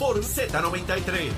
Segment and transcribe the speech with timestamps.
[0.00, 1.30] por Z93.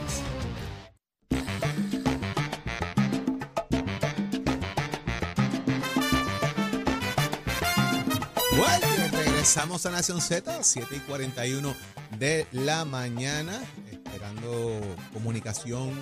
[8.56, 11.74] Bueno, regresamos a Nación Z, 7 y 41
[12.20, 14.80] de la mañana, esperando
[15.12, 15.92] comunicación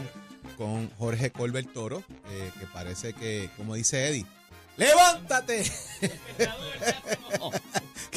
[0.59, 4.27] con Jorge Colbert Toro, eh, que parece que, como dice Eddie,
[4.77, 5.65] ¡levántate!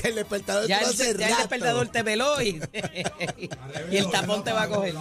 [0.04, 2.62] Que el despertador Ya el, ya el despertador te veló y,
[3.92, 4.94] y el tapón te va a coger.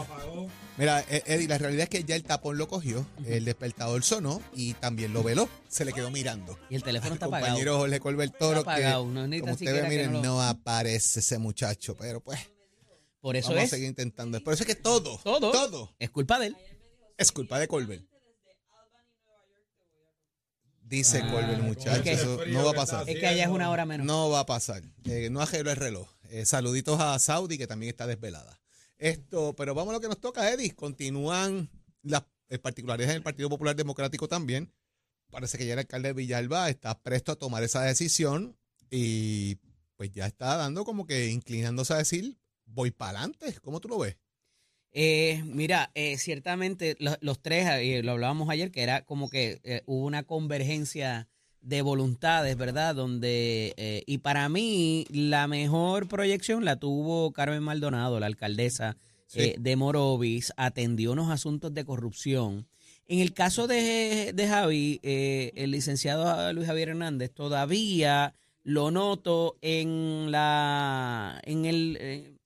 [0.79, 4.41] Mira, eh, Eddie, la realidad es que ya el tapón lo cogió, el despertador sonó
[4.55, 6.59] y también lo veló, se le quedó mirando.
[6.71, 7.47] Y el teléfono al está apagado.
[7.49, 11.39] compañero Jorge Colbert Toro, Está apagado, que, no como usted ve, miren, no aparece ese
[11.39, 12.41] muchacho, pero pues
[13.21, 13.69] Por eso vamos es.
[13.73, 14.43] a seguir intentando.
[14.43, 15.51] Por eso es que todo, Todo.
[15.53, 16.57] todo Es culpa de él.
[17.19, 18.05] es culpa de Colbert.
[20.93, 23.09] Dice Ah, Colbert, muchacho, es que- eso no va a pasar.
[23.09, 24.07] Es que allá es una hora menos.
[24.07, 24.83] No va a pasar.
[25.05, 26.07] Eh, no arregló el reloj.
[26.29, 28.61] Eh, saluditos a Saudi, que también está desvelada.
[28.99, 30.73] Esto, pero vamos a lo que nos toca, Eddie.
[30.75, 31.71] Continúan
[32.03, 34.71] las eh, particularidades en el Partido Popular Democrático también.
[35.31, 38.55] Parece que ya el alcalde de Villalba está presto a tomar esa decisión
[38.91, 39.55] y
[39.97, 43.59] pues ya está dando como que inclinándose a decir, voy para adelante.
[43.63, 44.19] ¿Cómo tú lo ves?
[44.95, 49.61] Eh, mira, eh, ciertamente lo- los, tres, eh, lo hablábamos ayer, que era como que
[49.65, 51.29] eh, hubo una convergencia
[51.63, 52.95] de voluntades, ¿verdad?
[52.95, 59.41] Donde, eh, y para mí, la mejor proyección la tuvo Carmen Maldonado, la alcaldesa Sí.
[59.41, 62.67] eh, de Morovis, atendió unos asuntos de corrupción.
[63.07, 69.57] En el caso de, de Javi, eh, el licenciado Luis Javier Hernández, todavía lo noto
[69.63, 72.39] en la, en el,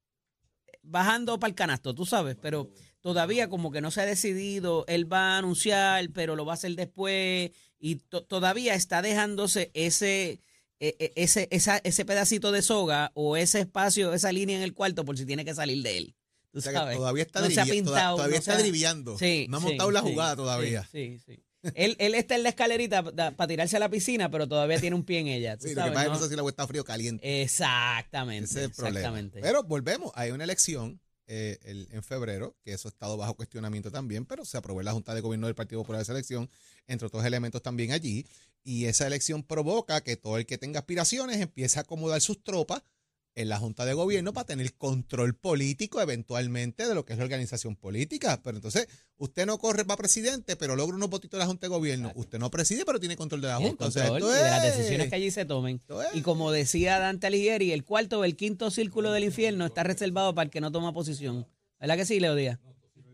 [0.86, 2.68] bajando para el canasto, tú sabes, pero
[3.00, 6.54] todavía como que no se ha decidido, él va a anunciar, pero lo va a
[6.54, 10.40] hacer después y to- todavía está dejándose ese
[10.78, 14.74] e- e- ese esa- ese pedacito de soga o ese espacio, esa línea en el
[14.74, 16.14] cuarto por si tiene que salir de él.
[16.52, 18.58] Tú O sea, que todavía está, No se ha drivi- toda- pintado, todavía no está
[18.58, 19.18] driviando.
[19.18, 20.88] Sí, no ha sí, montado la sí, jugada todavía.
[20.92, 21.42] Sí, sí.
[21.74, 25.04] Él, él está en la escalerita para tirarse a la piscina, pero todavía tiene un
[25.04, 25.56] pie en ella.
[25.60, 26.14] Sí, lo que pasa es que ¿no?
[26.14, 27.42] no sé si el agua está frío o caliente.
[27.42, 28.44] Exactamente.
[28.44, 28.98] Ese es el problema.
[29.00, 29.40] exactamente.
[29.40, 33.90] Pero volvemos, hay una elección eh, el- en febrero, que eso ha estado bajo cuestionamiento
[33.90, 36.48] también, pero se aprobó en la Junta de Gobierno del Partido Popular esa elección,
[36.86, 38.24] entre otros elementos también allí,
[38.62, 42.82] y esa elección provoca que todo el que tenga aspiraciones empiece a acomodar sus tropas
[43.36, 47.24] en la Junta de Gobierno para tener control político eventualmente de lo que es la
[47.24, 48.40] organización política.
[48.42, 48.88] Pero entonces,
[49.18, 52.10] usted no corre para presidente, pero logra unos votitos de la Junta de Gobierno.
[52.16, 53.86] Usted no preside, pero tiene control de la Junta.
[53.86, 55.80] O sea, control esto y de las es- decisiones que allí se tomen.
[55.88, 59.82] es- Y como decía Dante Alighieri, el cuarto o el quinto círculo del infierno está
[59.84, 61.46] reservado para el que no toma posición.
[61.78, 62.58] ¿Verdad que sí, Leo Díaz?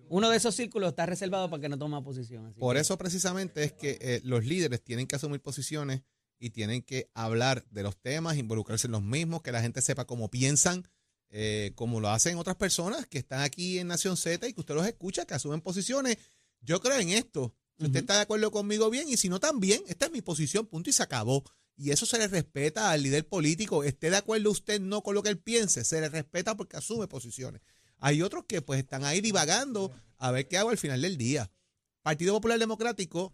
[0.08, 2.46] Uno de esos círculos está reservado para el que no toma posición.
[2.46, 6.02] así Por que- eso precisamente es que eh, los líderes tienen que asumir posiciones
[6.42, 10.06] y tienen que hablar de los temas, involucrarse en los mismos, que la gente sepa
[10.06, 10.88] cómo piensan,
[11.30, 14.74] eh, como lo hacen otras personas que están aquí en Nación Z y que usted
[14.74, 16.18] los escucha, que asumen posiciones.
[16.60, 17.54] Yo creo en esto.
[17.78, 19.84] Si usted está de acuerdo conmigo, bien, y si no, también.
[19.86, 21.44] Esta es mi posición, punto, y se acabó.
[21.76, 23.84] Y eso se le respeta al líder político.
[23.84, 27.06] Esté de acuerdo usted no con lo que él piense, se le respeta porque asume
[27.06, 27.62] posiciones.
[27.98, 31.52] Hay otros que pues están ahí divagando a ver qué hago al final del día.
[32.02, 33.32] Partido Popular Democrático,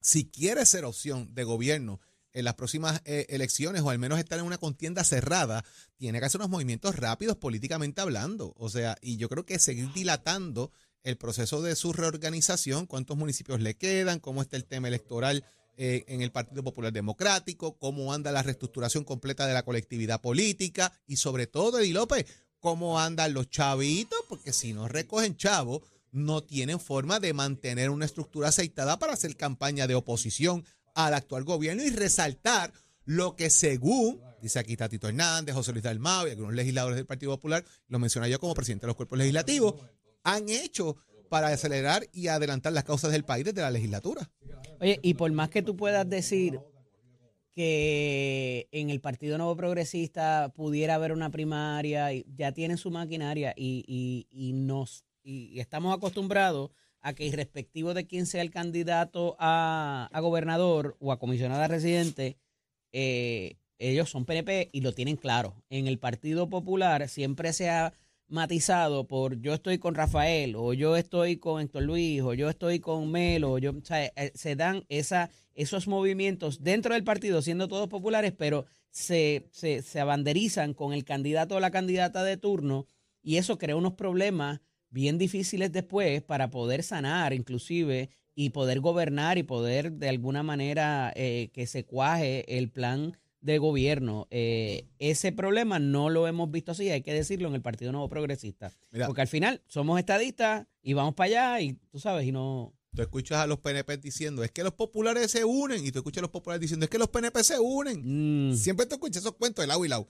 [0.00, 2.00] si quiere ser opción de gobierno
[2.32, 5.64] en las próximas eh, elecciones o al menos estar en una contienda cerrada,
[5.96, 8.54] tiene que hacer unos movimientos rápidos políticamente hablando.
[8.56, 10.72] O sea, y yo creo que seguir dilatando
[11.02, 15.44] el proceso de su reorganización, cuántos municipios le quedan, cómo está el tema electoral
[15.76, 20.92] eh, en el Partido Popular Democrático, cómo anda la reestructuración completa de la colectividad política
[21.06, 22.26] y sobre todo, Eddie López,
[22.60, 25.82] cómo andan los chavitos, porque si no recogen chavos,
[26.12, 31.44] no tienen forma de mantener una estructura aceitada para hacer campaña de oposición al actual
[31.44, 32.72] gobierno y resaltar
[33.04, 37.32] lo que según, dice aquí Tatito Hernández, José Luis Dalmau y algunos legisladores del Partido
[37.32, 39.74] Popular, lo mencioné yo como presidente de los cuerpos legislativos,
[40.22, 40.96] han hecho
[41.28, 44.30] para acelerar y adelantar las causas del país desde la legislatura.
[44.80, 46.60] Oye, y por más que tú puedas decir
[47.54, 53.52] que en el Partido Nuevo Progresista pudiera haber una primaria, y ya tienen su maquinaria
[53.56, 56.70] y, y, y nos y estamos acostumbrados
[57.02, 62.38] a que irrespectivo de quién sea el candidato a, a gobernador o a comisionada residente,
[62.92, 65.62] eh, ellos son PNP y lo tienen claro.
[65.68, 67.92] En el Partido Popular siempre se ha
[68.28, 72.80] matizado por yo estoy con Rafael o yo estoy con Héctor Luis o yo estoy
[72.80, 78.32] con Melo, o yo, eh, se dan esos movimientos dentro del partido siendo todos populares,
[78.32, 82.86] pero se, se, se abanderizan con el candidato o la candidata de turno
[83.22, 84.60] y eso crea unos problemas
[84.92, 91.12] bien difíciles después para poder sanar inclusive y poder gobernar y poder de alguna manera
[91.16, 94.28] eh, que se cuaje el plan de gobierno.
[94.30, 98.08] Eh, ese problema no lo hemos visto así, hay que decirlo, en el Partido Nuevo
[98.08, 98.72] Progresista.
[99.06, 102.72] Porque al final somos estadistas y vamos para allá y tú sabes, y no...
[102.94, 106.18] Tú escuchas a los PNP diciendo, es que los populares se unen, y tú escuchas
[106.18, 108.50] a los populares diciendo, es que los PNP se unen.
[108.50, 108.54] Mm.
[108.54, 110.08] Siempre te escuchas esos cuentos de lado y lado.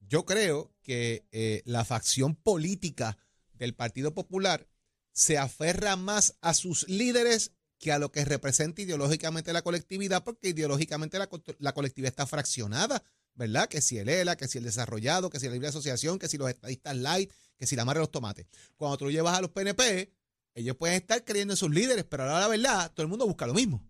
[0.00, 3.16] Yo creo que eh, la facción política
[3.64, 4.68] del Partido Popular
[5.12, 10.48] se aferra más a sus líderes que a lo que representa ideológicamente la colectividad, porque
[10.48, 13.02] ideológicamente la, colectividad está fraccionada,
[13.34, 13.68] ¿verdad?
[13.68, 16.38] Que si el ELA, que si el desarrollado, que si la libre asociación, que si
[16.38, 18.46] los estadistas light, que si la madre de los tomates.
[18.76, 20.10] Cuando tú llevas a los PNP,
[20.54, 23.46] ellos pueden estar creyendo en sus líderes, pero ahora la verdad, todo el mundo busca
[23.46, 23.84] lo mismo.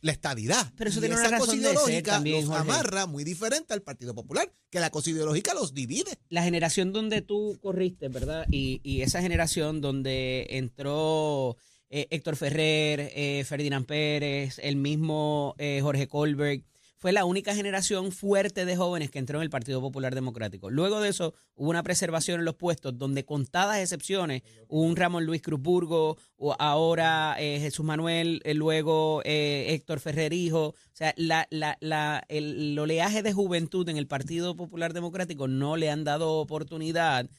[0.00, 0.72] La estadidad.
[0.76, 4.80] Pero eso tiene una razón ideológica también, los amarra muy diferente al Partido Popular, que
[4.80, 6.18] la cosa ideológica los divide.
[6.28, 8.46] La generación donde tú corriste, ¿verdad?
[8.50, 11.56] Y, y esa generación donde entró
[11.92, 16.62] eh, Héctor Ferrer, eh, Ferdinand Pérez, el mismo eh, Jorge Colberg,
[17.00, 20.68] fue la única generación fuerte de jóvenes que entró en el Partido Popular Democrático.
[20.68, 25.40] Luego de eso hubo una preservación en los puestos donde contadas excepciones, un Ramón Luis
[25.40, 30.68] Cruzburgo, o ahora eh, Jesús Manuel, eh, luego eh, Héctor Ferrerijo.
[30.68, 35.78] O sea, la, la, la, el, oleaje de juventud en el Partido Popular Democrático no
[35.78, 37.30] le han dado oportunidad.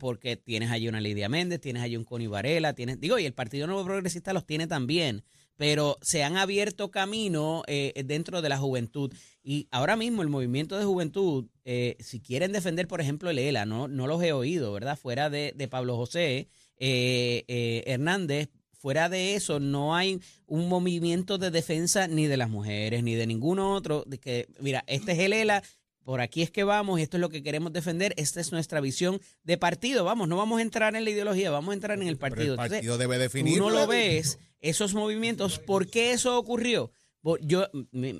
[0.00, 3.34] porque tienes allí una Lidia Méndez, tienes allí un Connie Varela, tienes, digo, y el
[3.34, 5.22] Partido Nuevo Progresista los tiene también
[5.56, 9.12] pero se han abierto camino eh, dentro de la juventud.
[9.42, 13.64] Y ahora mismo el movimiento de juventud, eh, si quieren defender, por ejemplo, el ELA,
[13.64, 14.98] no, no los he oído, ¿verdad?
[14.98, 16.48] Fuera de, Pablo José
[16.78, 23.02] eh, Hernández, fuera de eso, no hay un movimiento de defensa ni de las mujeres,
[23.02, 24.04] ni de ningún otro.
[24.06, 25.62] De que, mira, este es el ELA,
[26.06, 28.80] por aquí es que vamos y esto es lo que queremos defender, esta es nuestra
[28.80, 32.06] visión de partido, vamos, no vamos a entrar en la ideología, vamos a entrar en
[32.06, 32.52] el partido.
[32.52, 33.60] el partido debe definir.
[33.60, 36.92] Uno lo ves, esos movimientos, ¿por qué eso ocurrió?
[37.40, 37.66] Yo,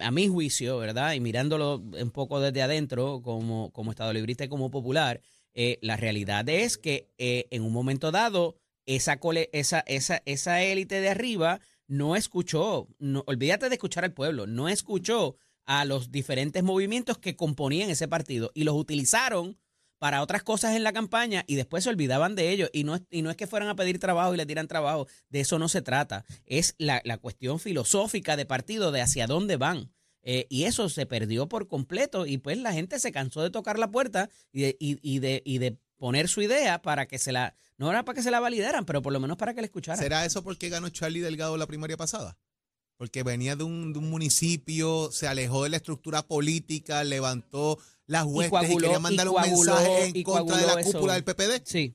[0.01, 1.13] a mi juicio, ¿verdad?
[1.13, 5.21] Y mirándolo un poco desde adentro, como, como Estado Librista y como popular,
[5.55, 9.21] eh, la realidad es que eh, en un momento dado, esa,
[9.53, 14.69] esa, esa, esa élite de arriba no escuchó, no, olvídate de escuchar al pueblo, no
[14.69, 15.37] escuchó
[15.67, 19.59] a los diferentes movimientos que componían ese partido y los utilizaron
[19.99, 22.71] para otras cosas en la campaña y después se olvidaban de ellos.
[22.73, 25.41] Y no, y no es que fueran a pedir trabajo y le tiran trabajo, de
[25.41, 26.25] eso no se trata.
[26.45, 29.93] Es la, cuestión filosófica de partido, de hacia dónde van.
[30.23, 33.79] Eh, y eso se perdió por completo y pues la gente se cansó de tocar
[33.79, 37.55] la puerta y de, y, de, y de poner su idea para que se la,
[37.79, 40.03] no era para que se la validaran, pero por lo menos para que la escucharan.
[40.03, 42.37] ¿Será eso porque ganó Charlie Delgado la primaria pasada?
[42.97, 48.77] Porque venía de un, municipio, se alejó de la estructura política, levantó las huestes y,
[48.77, 51.63] quería mandar un mensaje en contra de la cúpula del PPD.
[51.65, 51.95] Sí.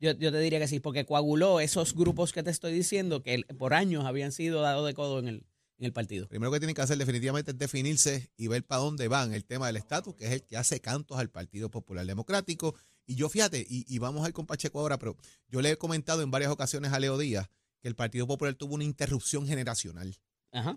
[0.00, 3.42] Yo, yo, te diría que sí, porque coaguló esos grupos que te estoy diciendo que
[3.58, 5.46] por años habían sido dados de codo en el,
[5.78, 6.28] en el partido.
[6.28, 9.66] Primero que tienen que hacer definitivamente es definirse y ver para dónde van el tema
[9.66, 12.76] del estatus, que es el que hace cantos al Partido Popular Democrático.
[13.06, 15.16] Y yo fíjate, y, y vamos al con Pacheco ahora, pero
[15.48, 17.48] yo le he comentado en varias ocasiones a Leo Díaz
[17.80, 20.16] que el Partido Popular tuvo una interrupción generacional.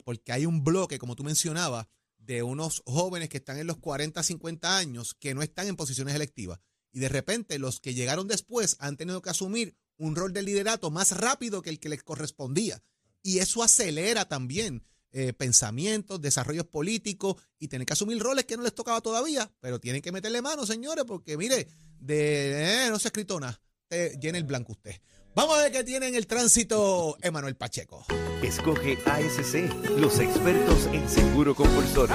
[0.03, 1.87] Porque hay un bloque, como tú mencionabas,
[2.17, 6.13] de unos jóvenes que están en los 40, 50 años que no están en posiciones
[6.13, 6.59] electivas.
[6.91, 10.91] Y de repente los que llegaron después han tenido que asumir un rol de liderato
[10.91, 12.83] más rápido que el que les correspondía.
[13.23, 18.63] Y eso acelera también eh, pensamientos, desarrollos políticos y tienen que asumir roles que no
[18.63, 21.67] les tocaba todavía, pero tienen que meterle mano, señores, porque mire,
[21.99, 23.61] de eh, no se ha escrito nada,
[24.19, 25.01] llene el blanco usted.
[25.33, 28.05] Vamos a ver qué tiene en el tránsito Emanuel Pacheco.
[28.43, 32.13] Escoge ASC, los expertos en seguro compulsorio.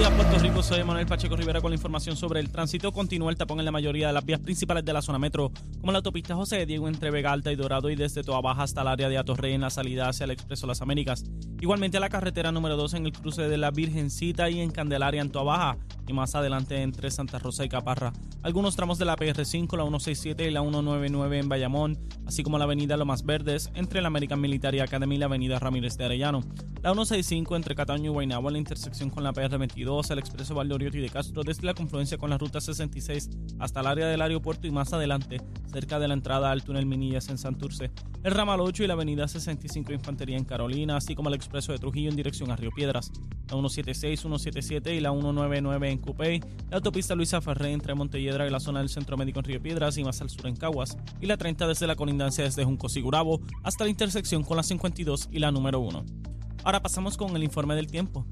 [0.00, 0.62] Días, Puerto Rico.
[0.62, 2.90] Soy Manuel Pacheco Rivera con la información sobre el tránsito.
[2.90, 5.92] Continúa el tapón en la mayoría de las vías principales de la zona metro, como
[5.92, 8.88] la autopista José Diego entre Vega Alta y Dorado y desde Toa Baja hasta el
[8.88, 11.24] área de Atorrey en la salida hacia el Expreso Las Américas.
[11.60, 15.30] Igualmente la carretera número 2 en el cruce de la Virgencita y en Candelaria en
[15.30, 15.76] Toa Baja
[16.06, 18.12] y más adelante entre Santa Rosa y Caparra.
[18.42, 22.64] Algunos tramos de la PR5, la 167 y la 199 en Bayamón, así como la
[22.64, 26.42] avenida Lomas Verdes entre la American Military Academy y la avenida Ramírez de Arellano.
[26.82, 30.98] La 165 entre Cataño y Guaynabo en la intersección con la PR22 el expreso Valdoriotti
[30.98, 34.70] de Castro desde la confluencia con la ruta 66 hasta el área del aeropuerto y
[34.70, 37.90] más adelante, cerca de la entrada al túnel Minillas en Santurce,
[38.24, 41.78] el ramal 8 y la avenida 65 Infantería en Carolina, así como el expreso de
[41.78, 46.78] Trujillo en dirección a Río Piedras, la 176, 177 y la 199 en Cupey, la
[46.78, 50.04] autopista Luisa Ferré entre Montelledra y la zona del Centro Médico en Río Piedras y
[50.04, 53.84] más al sur en Caguas, y la 30 desde la colindancia desde Junco Sigurabo hasta
[53.84, 56.29] la intersección con la 52 y la número 1.
[56.62, 58.26] Ahora pasamos con el informe del tiempo.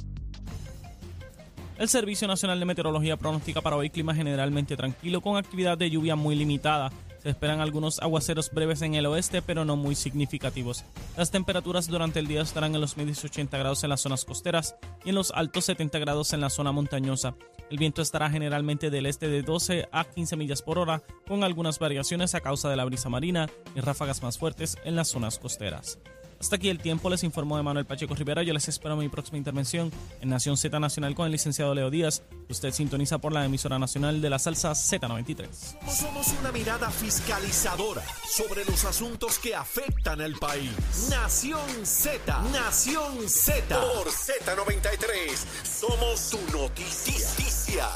[1.79, 6.17] El Servicio Nacional de Meteorología pronostica para hoy clima generalmente tranquilo con actividad de lluvia
[6.17, 6.91] muy limitada
[7.23, 10.85] Se esperan algunos aguaceros breves en el oeste, pero no muy significativos.
[11.17, 14.77] Las temperaturas durante el día estarán en los medios 80 grados en las zonas costeras
[15.05, 17.35] y en los altos 70 grados en la zona montañosa.
[17.71, 21.79] El viento estará generalmente del este de 12 a 15 millas por hora, con algunas
[21.79, 25.99] variaciones a causa de la brisa marina y ráfagas más fuertes en las zonas costeras.
[26.41, 28.43] Hasta aquí el tiempo, les informó de Manuel Pacheco Rivera.
[28.43, 29.91] Yo les espero en mi próxima intervención
[30.21, 32.23] en Nación Z Nacional con el licenciado Leo Díaz.
[32.49, 35.49] Usted sintoniza por la emisora nacional de la salsa Z93.
[35.91, 40.71] Somos una mirada fiscalizadora sobre los asuntos que afectan al país.
[41.11, 43.81] Nación Z, Nación Z.
[43.81, 47.89] Por Z93, somos tu noticia.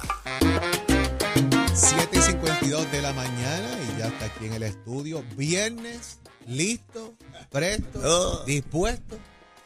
[1.75, 5.25] 7 y 52 de la mañana y ya está aquí en el estudio.
[5.37, 7.15] Viernes, listo,
[7.51, 8.45] presto, Oh.
[8.45, 9.19] dispuesto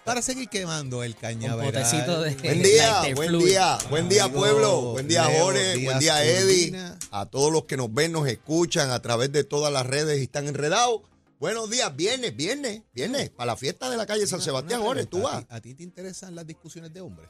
[0.04, 1.72] para seguir quemando el cañaveral.
[1.72, 3.46] potecito de- Buen día, buen fluid.
[3.46, 6.78] día, buen día Amigo pueblo, buen día Leo Jorge, Díaz buen día Eddie,
[7.10, 10.24] a todos los que nos ven, nos escuchan a través de todas las redes y
[10.24, 11.00] están enredados.
[11.38, 15.22] Buenos días, viernes, viernes, viernes, para la fiesta de la calle San Sebastián, Jorge, tú
[15.22, 15.36] vas.
[15.36, 17.28] ¿A ti, a ti te interesan las discusiones de hombres?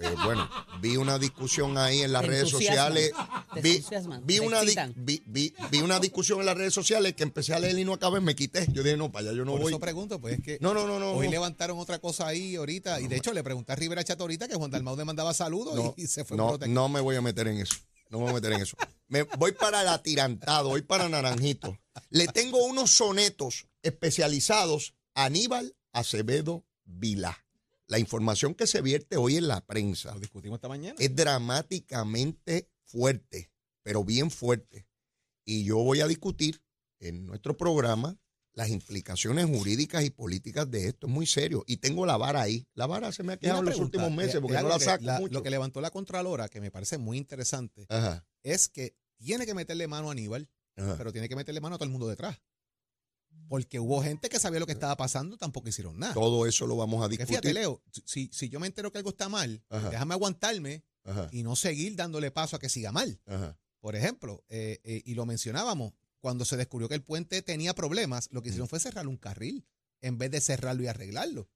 [0.00, 0.48] Pues bueno,
[0.80, 3.10] vi una discusión ahí en las Te redes sociales.
[3.52, 3.84] te Vi,
[4.22, 4.60] vi te una
[4.94, 7.94] vi, vi- vi una discusión en las redes sociales que empecé a leer y no
[7.94, 8.66] acabé, me quité.
[8.70, 9.72] Yo dije, no, para allá yo no Por voy.
[9.72, 11.12] eso pregunto, pues es que No, no, no, no.
[11.14, 11.32] hoy no.
[11.32, 13.00] levantaron otra cosa ahí ahorita.
[13.00, 15.74] Y de hecho le pregunté a Rivera Chato ahorita que Juan Dalmau le mandaba saludos
[15.74, 17.74] No, y, y se fue no, no me voy a meter en eso.
[18.10, 18.76] No me voy a meter en eso.
[19.08, 21.76] Me voy para el atirantado, voy para Naranjito.
[22.10, 27.36] Le tengo unos sonetos especializados a Aníbal Acevedo Vila.
[27.88, 30.94] La información que se vierte hoy en la prensa Lo discutimos esta mañana.
[30.98, 33.50] es dramáticamente fuerte,
[33.82, 34.86] pero bien fuerte.
[35.44, 36.62] Y yo voy a discutir
[37.00, 38.18] en nuestro programa
[38.52, 41.06] las implicaciones jurídicas y políticas de esto.
[41.06, 41.64] Es muy serio.
[41.66, 42.66] Y tengo la vara ahí.
[42.74, 44.70] La vara se me ha quedado en los pregunta, últimos meses eh, porque no algo
[44.70, 45.32] la saco la- mucho.
[45.32, 49.54] Lo que levantó la Contralora, que me parece muy interesante, Ajá, es que tiene que
[49.54, 50.96] meterle mano a Aníbal, ajá.
[50.98, 52.38] pero tiene que meterle mano a todo el mundo detrás.
[53.48, 56.12] Porque hubo gente que sabía lo que estaba pasando, tampoco hicieron nada.
[56.14, 57.40] Todo eso lo vamos a Porque discutir.
[57.40, 59.88] fíjate, Leo, si, si yo me entero que algo está mal, Ajá.
[59.90, 63.18] déjame aguantarme Ajá, y no seguir dándole paso a que siga mal.
[63.26, 63.58] ajá.
[63.80, 68.28] Por ejemplo, eh, eh, y lo mencionábamos, cuando se descubrió que el puente tenía problemas,
[68.32, 69.64] lo que hicieron fue cerrar un carril
[70.02, 71.48] en vez de cerrarlo y arreglarlo.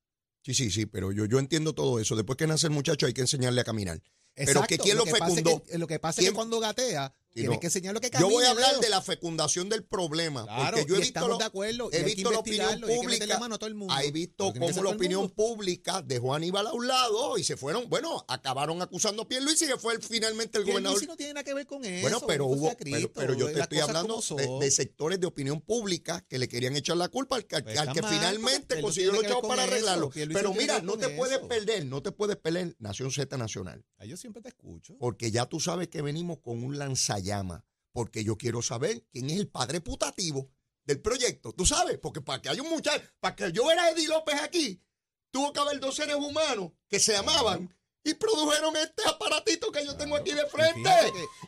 [0.45, 2.17] Sí, sí, sí, pero yo, yo entiendo todo eso.
[2.17, 4.01] Después que nace el muchacho hay que enseñarle a caminar.
[4.35, 5.63] Pero que quién lo que pasa es fecundó.
[5.65, 7.61] que- lo que pasa es ¿Quién- que cuando gatea, tienes no.
[7.61, 10.45] que enseñar lo que Yo voy a hablar de la fecundación del problema.
[10.45, 11.89] Claro, porque yo he visto, estamos lo- de acuerdo.
[11.93, 13.39] he que visto la opinión que pública.
[13.39, 13.95] mano a todo el mundo.
[14.03, 17.57] He visto que cómo la opinión pública dejó a Aníbal a un lado y se
[17.57, 21.09] fueron, bueno, acabaron acusando a Pierluisi que fue el- finalmente el Pierluisi gobernador.
[21.09, 22.03] no tiene nada que ver con eso.
[22.03, 22.73] Bueno, pero hubo,
[23.15, 24.21] pero, yo te estoy hablando
[24.61, 27.75] de, sectores de opinión pública que le querían echar la culpa al, que- al Pues
[27.75, 30.11] que está mal, finalmente consiguió los que chavos para eso, arreglarlo.
[30.11, 33.85] Pierluisi Pero mira, que no te puedes perder, no te puedes perder Nación Z Nacional.
[33.99, 34.97] Ah, Yo siempre te escucho.
[34.99, 36.79] Porque ya tú sabes que venimos con un
[37.23, 37.65] lanzallama.
[37.93, 40.51] Porque yo quiero saber quién es el padre putativo
[40.85, 41.53] del proyecto.
[41.53, 44.83] Tú sabes, porque para que haya un muchacho, para que yo era Eddie López aquí,
[45.31, 49.97] tuvo que haber dos seres humanos que se amaban y produjeron este aparatito que yo
[49.97, 50.91] tengo aquí de frente.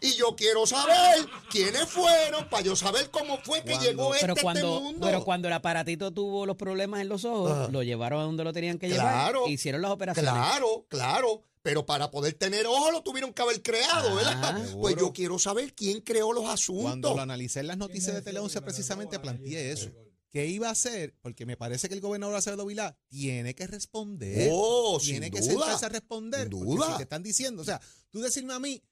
[0.01, 4.21] Y yo quiero saber quiénes fueron para yo saber cómo fue que Cuando- llegó este
[4.27, 5.07] Pero a este cuando, mundo.
[5.07, 8.53] pero cuando el aparatito tuvo los problemas en los ojos, lo llevaron a donde lo
[8.53, 9.39] tenían que Claro.
[9.41, 9.51] llevar.
[9.53, 10.33] Hicieron las operaciones.
[10.33, 11.43] Claro, claro.
[11.63, 14.39] Pero para poder tener ojos lo tuvieron que haber creado, ¿verdad?
[14.45, 14.97] Ah, pues seguro.
[15.01, 16.83] yo quiero saber quién creó los asuntos.
[16.85, 19.89] Cuando lo analicé en las noticias de Tele 11, precisamente planteé eso.
[20.35, 21.15] ¿Qué iba a hacer?
[21.23, 24.49] Porque me parece que el gobernador Acevedo Vilá tiene que responder.
[24.51, 25.53] Oh, tiene que duda.
[25.53, 26.51] sentarse a responder.
[26.51, 26.91] Duda.
[26.91, 28.83] si te están diciendo, o sea, tú decirme a mí,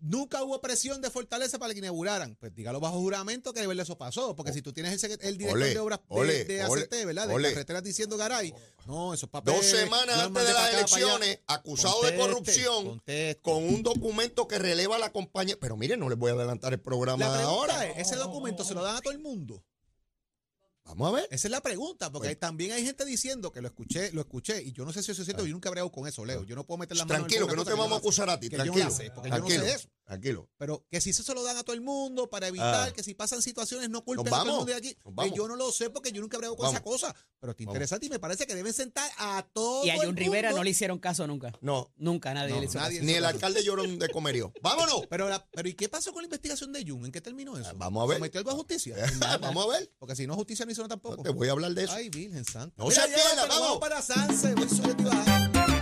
[0.00, 2.34] nunca hubo presión de Fortaleza para que inauguraran.
[2.34, 4.34] Pues dígalo bajo juramento que de verdad eso pasó.
[4.34, 7.28] Porque si tú tienes el, director Ole, de obras de- ole, de, ole, ACT, ¿verdad?
[7.28, 8.52] De carreteras diciendo Garay,
[8.88, 9.54] no, eso es papel.
[9.54, 13.00] Dos semanas antes de las elecciones, acusado de corrupción,
[13.40, 15.56] con un documento que releva a la compañía.
[15.60, 17.86] Pero miren, no les voy a adelantar el programa La pregunta ahora.
[17.86, 19.62] es, ¿ese documento se lo dan a todo el mundo?
[20.90, 21.28] Vamos a ver.
[21.30, 24.62] Esa es la pregunta, porque Pues- también hay gente diciendo que lo escuché, lo escuché,
[24.62, 26.44] y yo no sé si eso es cierto, yo nunca he hablado con eso, Leo.
[26.44, 28.38] Yo no puedo meter la mano en Tranquilo, que no te vamos a acusar a
[28.38, 28.48] ti.
[28.48, 28.88] que yo no Tranquilo.
[28.90, 29.74] la sé, porque yo no sé tranquilo.
[29.76, 29.88] eso.
[30.04, 30.48] Tranquilo.
[30.58, 32.92] Pero que si eso se lo dan a todo el mundo para evitar Ah.
[32.92, 34.94] que si pasan situaciones no culpen a todo el mundo de aquí.
[34.94, 35.36] Que vamos.
[35.36, 36.74] yo no lo sé porque yo nunca he hablado con Vamos.
[36.74, 37.14] esa cosa.
[37.38, 37.74] Pero está Vamos.
[37.74, 39.86] interesante y me parece que deben sentar a todos.
[39.86, 41.52] Y a John Rivera no le hicieron caso nunca.
[41.60, 42.96] No, Nunca nadie No, le hizo nadie.
[42.98, 43.06] caso.
[43.06, 44.52] ni el alcalde llorón de Comerío.
[44.62, 45.06] ¡Vámonos!
[45.08, 47.04] Pero, la- pero ¿y qué pasó con la investigación de Jun?
[47.06, 47.68] ¿En qué terminó eso?
[47.70, 48.16] Ah, vamos a ver.
[48.18, 48.96] ¿Sometió algo a justicia?
[49.40, 49.92] Vamos a ver.
[50.00, 51.22] Porque si no justicia no hizo No tampoco.
[51.22, 51.92] te voy a hablar de eso.
[51.92, 52.74] Ay, Virgen Santa.
[52.82, 53.78] No se pierda, vamos.
[53.78, 54.54] para Sanse.
[54.54, 55.79] Voy.